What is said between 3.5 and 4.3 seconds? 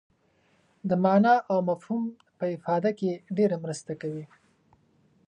مرسته کوي.